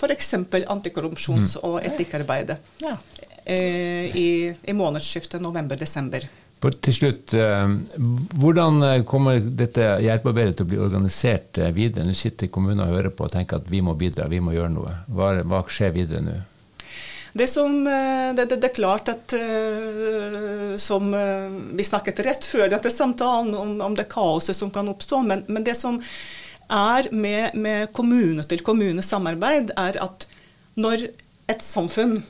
f.eks. 0.00 0.32
antikorrupsjons- 0.66 1.58
og 1.62 1.82
etikkarbeidet 1.84 2.56
Ja. 2.82 2.96
i, 3.46 4.50
i 4.64 4.72
månedsskiftet 4.72 5.40
november-desember. 5.44 6.26
Til 6.60 6.92
slutt, 6.92 7.32
hvordan 8.36 8.82
kommer 9.08 9.38
dette 9.40 9.86
hjelpearbeidet 10.04 10.58
til 10.58 10.66
å 10.66 10.68
bli 10.68 10.80
organisert 10.84 11.56
videre? 11.72 12.04
Nå 12.04 12.12
sitter 12.18 12.50
kommunen 12.52 12.82
og 12.84 12.92
hører 12.92 13.14
på 13.16 13.24
og 13.24 13.32
tenker 13.32 13.62
at 13.62 13.70
vi 13.72 13.80
må 13.80 13.94
bidra, 13.96 14.28
vi 14.28 14.42
må 14.44 14.52
gjøre 14.52 14.74
noe. 14.74 14.92
Hva, 15.08 15.30
hva 15.40 15.62
skjer 15.72 15.94
videre 15.94 16.20
nå? 16.26 16.34
Det, 17.32 17.46
som, 17.48 17.78
det, 17.86 18.44
det, 18.44 18.58
det, 18.58 18.68
er 18.68 18.76
klart 18.76 19.08
at 19.08 19.32
som 20.82 21.08
vi 21.78 21.86
snakket 21.86 22.20
rett 22.26 22.44
før 22.44 22.68
dette 22.74 22.92
samtalen 22.92 23.54
om, 23.56 23.72
om 23.86 23.96
det 23.96 24.10
kaoset 24.12 24.58
som 24.58 24.68
kan 24.74 24.90
oppstå, 24.92 25.22
men, 25.30 25.46
men 25.48 25.64
det 25.64 25.78
som 25.80 25.96
er 26.70 27.08
med, 27.12 27.54
med 27.54 27.90
kommune-til-kommune-samarbeid, 27.96 29.72
er 29.76 29.98
at 30.02 30.26
når 30.78 31.08
et 31.50 31.64
samfunn 31.64 32.20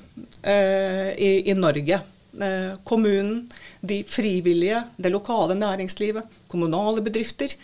eh, 0.42 1.10
i, 1.12 1.30
i, 1.50 1.56
Norge, 1.56 2.00
eh, 2.40 2.72
kommunen, 2.88 3.44
de 3.80 4.02
frivillige, 4.04 4.84
det 4.96 5.12
lokale 5.12 5.56
næringslivet, 5.58 6.38
kommunale 6.48 7.02
bedrifter, 7.04 7.54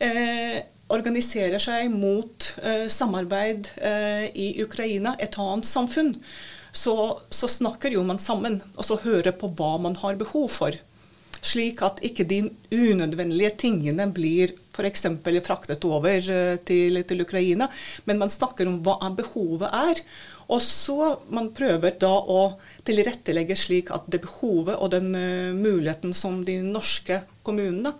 eh, 0.00 0.60
organiserer 0.88 1.60
seg 1.60 1.90
mot 1.92 2.46
samarbeid 2.88 3.66
i 4.32 4.46
Ukraina, 4.64 5.12
et 5.20 5.36
annet 5.36 5.68
samfunn, 5.68 6.14
så, 6.72 6.94
så 7.28 7.48
snakker 7.48 7.92
jo 7.92 8.04
man 8.08 8.20
sammen, 8.22 8.62
og 8.76 8.86
så 8.88 8.96
hører 9.02 9.34
på 9.36 9.50
hva 9.58 9.74
man 9.84 9.98
har 10.00 10.16
behov 10.16 10.48
for. 10.54 10.78
Slik 11.38 11.82
at 11.86 12.00
ikke 12.02 12.26
de 12.26 12.40
unødvendige 12.74 13.52
tingene 13.62 14.08
blir 14.14 14.54
f.eks. 14.74 15.06
fraktet 15.46 15.84
over 15.86 16.20
til, 16.66 17.02
til, 17.04 17.22
Ukraina, 17.22 17.68
men 18.06 18.18
man 18.18 18.30
snakker 18.30 18.66
om 18.70 18.80
hva 18.86 18.98
behovet 19.14 19.70
er. 19.70 20.02
Og 20.48 20.62
så 20.64 21.14
man 21.34 21.50
prøver 21.52 21.98
da 22.00 22.14
å 22.24 22.42
tilrettelegge 22.88 23.56
slik 23.58 23.92
at 23.92 24.08
det 24.08 24.22
behovet 24.24 24.78
og 24.80 24.92
den 24.94 25.12
uh, 25.12 25.56
muligheten 25.56 26.14
som 26.16 26.40
de 26.44 26.60
norske 26.64 27.20
kommunene 27.44 27.92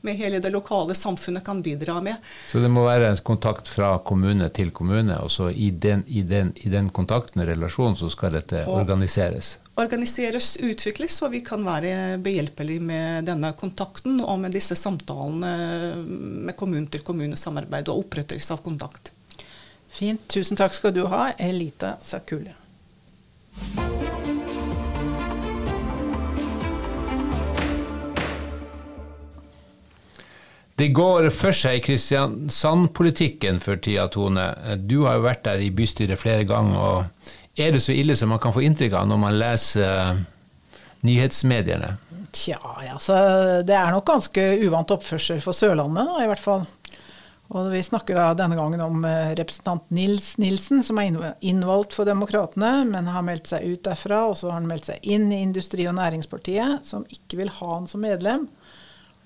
med 0.00 0.16
hele 0.16 0.38
det 0.40 0.50
lokale 0.50 0.94
samfunnet 0.94 1.44
kan 1.44 1.62
bidra 1.62 2.00
med. 2.00 2.16
Så 2.48 2.58
det 2.58 2.70
må 2.72 2.86
være 2.86 3.10
en 3.12 3.20
kontakt 3.24 3.68
fra 3.68 3.92
kommune 4.04 4.48
til 4.56 4.72
kommune, 4.72 5.18
og 5.20 5.30
så 5.30 5.50
i 5.50 5.70
den, 5.70 6.04
i 6.08 6.22
den, 6.26 6.54
i 6.56 6.72
den 6.72 6.88
kontakten 6.88 7.42
og 7.42 7.50
relasjonen 7.50 7.98
så 8.00 8.08
skal 8.12 8.32
dette 8.38 8.64
og 8.64 8.80
organiseres? 8.80 9.58
Organiseres, 9.80 10.54
utvikles, 10.60 11.20
og 11.24 11.34
vi 11.36 11.42
kan 11.44 11.64
være 11.64 12.18
behjelpelige 12.24 12.84
med 12.84 13.28
denne 13.28 13.52
kontakten 13.60 14.18
og 14.20 14.40
med 14.42 14.56
disse 14.56 14.76
samtalene 14.76 15.52
med 16.48 16.56
kommune-til-kommune-samarbeid 16.58 17.92
og 17.92 18.06
opprettelse 18.06 18.56
av 18.56 18.64
kontakt. 18.64 19.09
Fint. 19.90 20.22
Tusen 20.30 20.56
takk 20.56 20.74
skal 20.76 20.94
du 20.94 21.04
ha, 21.10 21.32
Elita 21.38 21.96
Sakule. 22.06 22.54
Det 30.80 30.86
går 30.96 31.26
for 31.34 31.52
seg 31.52 31.76
i 31.76 31.82
Kristiansand-politikken 31.84 33.58
for 33.60 33.76
tida, 33.84 34.06
Tone. 34.08 34.46
Du 34.80 35.02
har 35.04 35.18
jo 35.18 35.26
vært 35.26 35.42
der 35.44 35.60
i 35.60 35.68
bystyret 35.76 36.16
flere 36.16 36.46
ganger. 36.48 36.78
og 36.78 37.58
Er 37.60 37.74
det 37.74 37.82
så 37.84 37.92
ille 37.92 38.16
som 38.16 38.32
man 38.32 38.40
kan 38.40 38.54
få 38.56 38.62
inntrykk 38.64 38.96
av 38.96 39.10
når 39.10 39.20
man 39.20 39.36
leser 39.36 40.22
nyhetsmediene? 41.04 41.98
Tja, 42.32 42.56
altså, 42.94 43.18
det 43.66 43.76
er 43.76 43.92
nok 43.92 44.06
ganske 44.08 44.46
uvant 44.64 44.94
oppførsel 44.94 45.42
for 45.44 45.52
Sørlandet, 45.52 46.06
da, 46.06 46.24
i 46.24 46.30
hvert 46.30 46.40
fall. 46.46 46.64
Og 47.50 47.70
Vi 47.72 47.80
snakker 47.82 48.14
da 48.14 48.28
denne 48.38 48.54
gangen 48.54 48.80
om 48.84 49.02
representant 49.34 49.88
Nils 49.90 50.36
Nilsen, 50.38 50.84
som 50.86 51.00
er 51.02 51.34
innvalgt 51.42 51.96
for 51.96 52.06
Demokratene, 52.06 52.84
men 52.86 53.10
har 53.10 53.24
meldt 53.26 53.50
seg 53.50 53.64
ut 53.66 53.82
derfra. 53.88 54.20
Og 54.30 54.36
så 54.38 54.52
har 54.52 54.60
han 54.60 54.68
meldt 54.70 54.86
seg 54.92 55.02
inn 55.02 55.32
i 55.34 55.40
Industri- 55.42 55.88
og 55.90 55.96
Næringspartiet, 55.98 56.86
som 56.86 57.02
ikke 57.10 57.40
vil 57.42 57.50
ha 57.56 57.72
han 57.74 57.90
som 57.90 58.06
medlem. 58.06 58.46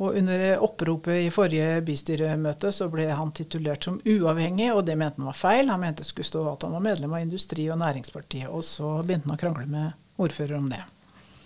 Og 0.02 0.16
under 0.18 0.58
oppropet 0.64 1.20
i 1.22 1.30
forrige 1.30 1.82
bystyremøte 1.86 2.72
så 2.74 2.88
ble 2.90 3.06
han 3.14 3.30
titulert 3.36 3.86
som 3.86 4.00
uavhengig, 4.02 4.72
og 4.74 4.82
det 4.88 4.96
mente 4.98 5.20
han 5.20 5.28
var 5.28 5.38
feil. 5.38 5.70
Han 5.70 5.84
mente 5.84 6.06
skulle 6.06 6.26
stå 6.26 6.42
at 6.50 6.64
han 6.66 6.74
var 6.74 6.82
medlem 6.82 7.14
av 7.14 7.22
Industri- 7.22 7.68
og 7.70 7.78
Næringspartiet. 7.78 8.48
Og 8.48 8.64
så 8.66 8.96
begynte 9.04 9.28
han 9.28 9.36
å 9.36 9.42
krangle 9.44 9.68
med 9.70 9.92
ordfører 10.18 10.56
om 10.58 10.66
det. 10.72 10.80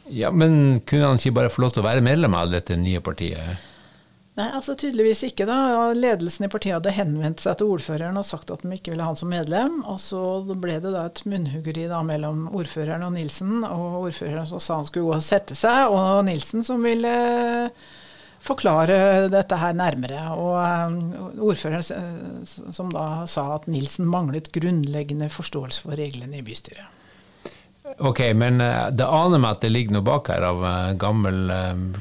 Ja, 0.08 0.30
Men 0.30 0.80
kunne 0.86 1.10
han 1.10 1.20
ikke 1.20 1.36
bare 1.42 1.52
få 1.52 1.66
lov 1.66 1.74
til 1.74 1.82
å 1.82 1.88
være 1.90 2.04
medlem 2.06 2.38
av 2.38 2.48
dette 2.54 2.78
nye 2.80 3.02
partiet? 3.04 3.66
Nei, 4.38 4.46
altså 4.54 4.76
tydeligvis 4.78 5.24
ikke. 5.26 5.48
da. 5.48 5.58
Ledelsen 5.98 6.46
i 6.46 6.50
partiet 6.52 6.76
hadde 6.76 6.94
henvendt 6.94 7.42
seg 7.42 7.58
til 7.58 7.72
ordføreren 7.74 8.20
og 8.20 8.26
sagt 8.26 8.52
at 8.54 8.62
de 8.62 8.70
ikke 8.76 8.92
ville 8.92 9.02
ha 9.02 9.10
han 9.10 9.18
som 9.18 9.32
medlem. 9.32 9.80
Og 9.82 9.98
så 9.98 10.20
ble 10.54 10.76
det 10.78 10.92
da 10.94 11.08
et 11.08 11.24
munnhuggeri 11.26 11.88
da 11.90 12.04
mellom 12.06 12.46
ordføreren 12.54 13.02
og 13.08 13.16
Nilsen. 13.16 13.64
Og 13.66 14.04
ordføreren 14.04 14.46
så 14.46 14.60
sa 14.62 14.78
han 14.78 14.86
skulle 14.86 15.08
gå 15.08 15.16
og 15.16 15.24
sette 15.26 15.58
seg, 15.58 15.90
og 15.90 16.22
Nilsen 16.28 16.62
som 16.66 16.86
ville 16.86 17.14
forklare 18.46 19.26
dette 19.32 19.58
her 19.58 19.74
nærmere. 19.74 20.28
Og 20.38 21.42
ordføreren 21.50 22.46
som 22.46 22.94
da 22.94 23.08
sa 23.26 23.48
at 23.56 23.66
Nilsen 23.66 24.06
manglet 24.06 24.52
grunnleggende 24.54 25.32
forståelse 25.34 25.82
for 25.82 25.98
reglene 25.98 26.38
i 26.38 26.46
bystyret. 26.46 26.97
Ok, 27.98 28.20
men 28.38 28.60
det 28.60 29.06
aner 29.06 29.40
meg 29.42 29.56
at 29.56 29.64
det 29.64 29.72
ligger 29.72 29.96
noe 29.96 30.06
bak 30.06 30.30
her 30.32 30.44
av 30.48 30.64
gammel 31.00 31.52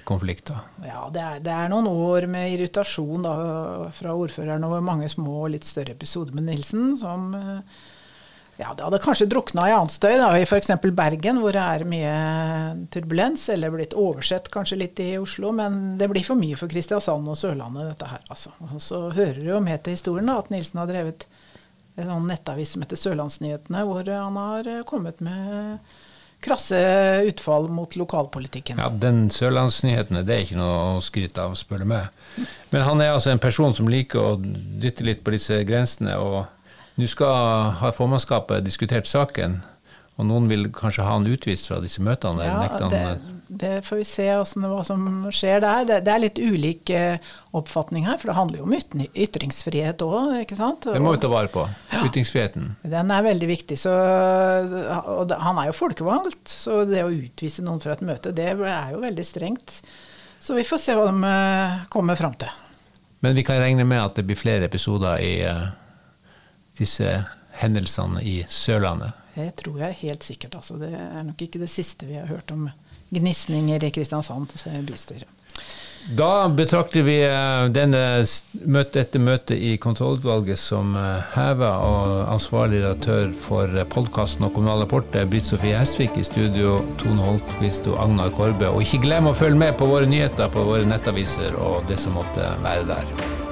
konflikt? 0.07 0.51
da? 0.51 0.61
Ja, 0.85 1.03
det 1.13 1.23
er, 1.23 1.43
det 1.45 1.53
er, 1.53 1.69
noen 1.71 1.89
år 1.91 2.27
med 2.31 2.53
irritasjon 2.55 3.25
da, 3.25 3.35
fra 3.95 4.15
ordføreren 4.15 4.65
over 4.67 4.83
mange 4.85 5.09
små 5.11 5.43
og 5.45 5.53
litt 5.55 5.67
større 5.67 5.95
episoder 5.95 6.35
med 6.37 6.49
Nilsen, 6.51 6.91
som 6.99 7.31
ja, 8.57 8.71
det 8.73 8.81
hadde 8.83 8.97
kanskje 9.01 9.27
drukna 9.29 9.67
i 9.69 9.73
annet 9.75 9.93
støy, 9.93 10.15
da, 10.17 10.31
i 10.33 10.45
f.eks. 10.47 10.71
Bergen, 10.97 11.37
hvor 11.43 11.53
det 11.53 11.61
er 11.61 11.83
mye 11.85 12.13
turbulens, 12.93 13.43
eller 13.53 13.73
blitt 13.73 13.93
oversett 13.93 14.49
kanskje 14.53 14.79
litt 14.81 15.01
i 15.03 15.11
Oslo, 15.21 15.51
men 15.53 15.97
det 15.99 16.07
blir 16.09 16.25
for 16.25 16.39
mye 16.39 16.57
for 16.57 16.71
Kristiansand 16.71 17.29
og 17.29 17.37
Sørlandet, 17.37 17.91
dette 17.91 18.09
her. 18.09 18.23
Altså. 18.33 18.55
Og 18.65 18.81
så 18.81 19.03
hører 19.13 19.37
du 19.43 19.51
jo 19.51 19.61
med 19.61 19.83
til 19.85 19.93
historien 19.93 20.31
da, 20.31 20.39
at 20.41 20.49
Nilsen 20.53 20.81
har 20.81 20.89
drevet 20.89 21.27
en 21.97 22.11
sånn 22.11 22.27
nettavis 22.29 22.75
som 22.75 22.83
heter 22.85 22.99
Sørlandsnyhetene, 22.99 23.83
hvor 23.87 24.07
han 24.11 24.37
har 24.37 24.69
kommet 24.89 25.21
med 25.25 25.79
krasse 26.43 26.77
utfall 27.25 27.65
mot 27.73 27.95
lokalpolitikken. 27.97 28.77
Ja, 28.77 28.89
den 28.89 29.25
Sørlandsnyhetene 29.33 30.21
det 30.25 30.35
er 30.35 30.43
ikke 30.45 30.59
noe 30.59 30.75
å 30.97 30.99
skryte 31.01 31.47
av, 31.47 31.55
spør 31.57 31.81
du 31.81 31.87
meg. 31.89 32.11
Men 32.73 32.85
han 32.85 33.01
er 33.01 33.15
altså 33.15 33.33
en 33.33 33.41
person 33.41 33.73
som 33.73 33.89
liker 33.89 34.21
å 34.21 34.35
dytte 34.37 35.07
litt 35.07 35.23
på 35.25 35.33
disse 35.33 35.63
grensene. 35.67 36.17
og 36.21 36.45
nå 36.97 37.05
skal 37.09 37.73
ha 37.77 37.91
formannskapet 37.93 38.65
diskutert 38.65 39.09
saken, 39.09 39.59
og 40.17 40.25
noen 40.25 40.47
vil 40.49 40.69
kanskje 40.73 41.05
ha 41.05 41.17
han 41.17 41.27
utvist 41.29 41.69
fra 41.69 41.77
disse 41.81 42.01
møtene? 42.01 42.45
Ja, 42.45 42.87
det, 42.89 43.01
det, 43.47 43.81
får 43.87 43.99
vi 44.01 44.05
se 44.07 44.25
hva 44.27 44.83
som 44.85 45.05
skjer 45.33 45.61
der. 45.63 45.85
Det, 45.87 45.99
det 46.05 46.13
er 46.13 46.21
litt 46.23 46.39
ulik 46.39 46.91
oppfatning 47.55 48.07
her, 48.07 48.19
for 48.19 48.31
det 48.31 48.37
handler 48.37 48.61
jo 48.61 48.67
om 48.67 48.75
ytringsfrihet 49.07 50.03
òg. 50.05 50.35
Det 50.47 51.01
må 51.03 51.15
vi 51.15 51.21
ta 51.23 51.31
vare 51.31 51.51
på. 51.53 51.63
Ja, 51.93 52.03
Ytringsfriheten. 52.09 52.75
Den 52.83 53.13
er 53.13 53.25
veldig 53.25 53.49
viktig. 53.49 53.79
Så, 53.79 53.93
og 53.93 55.31
han 55.31 55.61
er 55.61 55.71
jo 55.71 55.77
folkevalgt, 55.77 56.51
så 56.51 56.83
det 56.89 57.05
å 57.05 57.13
utvise 57.13 57.65
noen 57.65 57.81
fra 57.83 57.95
et 57.95 58.05
møte, 58.05 58.35
det 58.35 58.51
er 58.51 58.93
jo 58.93 59.01
veldig 59.03 59.25
strengt. 59.25 59.81
Så 60.43 60.55
vi 60.57 60.67
får 60.67 60.83
se 60.83 60.95
hva 60.97 61.07
de 61.09 61.33
kommer 61.93 62.19
fram 62.19 62.37
til. 62.39 62.51
Men 63.25 63.33
vi 63.33 63.43
kan 63.47 63.57
regne 63.59 63.87
med 63.87 64.03
at 64.03 64.19
det 64.19 64.27
blir 64.27 64.37
flere 64.37 64.67
episoder 64.69 65.17
i 65.23 65.33
disse 66.77 67.25
hendelsene 67.57 68.21
i 68.21 68.41
Sørlandet? 68.49 69.11
Det 69.37 69.51
tror 69.61 69.81
jeg 69.81 69.99
helt 70.01 70.25
sikkert. 70.25 70.57
Altså. 70.59 70.77
Det 70.81 70.91
er 70.93 71.23
nok 71.25 71.41
ikke 71.41 71.61
det 71.61 71.69
siste 71.69 72.07
vi 72.09 72.17
har 72.17 72.29
hørt 72.29 72.51
om 72.53 72.67
gnisninger 73.09 73.83
i 73.83 73.91
Kristiansand 73.95 74.53
bystyre. 74.87 75.27
Da 76.09 76.47
betrakter 76.47 77.03
vi 77.03 77.17
eh, 77.25 77.65
denne 77.75 77.99
møte 78.63 79.01
etter 79.01 79.19
møte 79.19 79.57
i 79.59 79.73
kontrollutvalget 79.81 80.59
som 80.61 80.93
eh, 80.95 81.33
heva, 81.33 81.71
og 81.83 82.13
ansvarlig 82.31 82.79
redaktør 82.79 83.33
for 83.43 83.75
podkasten 83.91 84.47
og 84.47 84.53
Kommunal 84.55 84.85
rapport 84.85 85.17
er 85.19 85.27
Britt 85.27 85.49
Sofie 85.49 85.75
Hesvik 85.75 86.15
i 86.15 86.23
studio, 86.23 86.77
Tone 87.01 87.25
Holtquist 87.25 87.89
og 87.91 87.99
Agnar 88.05 88.31
Korbe. 88.37 88.69
Og 88.71 88.85
ikke 88.85 89.03
glem 89.03 89.27
å 89.27 89.35
følge 89.35 89.59
med 89.65 89.75
på 89.81 89.89
våre 89.91 90.07
nyheter 90.07 90.47
på 90.53 90.63
våre 90.69 90.87
nettaviser 90.87 91.59
og 91.59 91.83
det 91.91 91.99
som 91.99 92.15
måtte 92.15 92.55
være 92.63 92.87
der. 92.93 93.46